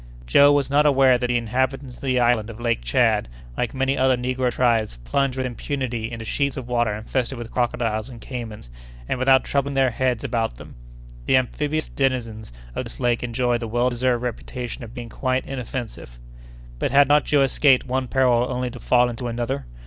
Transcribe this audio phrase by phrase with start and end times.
[0.25, 3.95] Joe was not aware that the inhabitants of the islands of Lake Tchad, like many
[3.95, 8.71] other negro tribes, plunge with impunity into sheets of water infested with crocodiles and caymans,
[9.07, 10.73] and without troubling their heads about them.
[11.27, 16.17] The amphibious denizens of this lake enjoy the well deserved reputation of being quite inoffensive.
[16.79, 19.67] But had not Joe escaped one peril only to fall into another?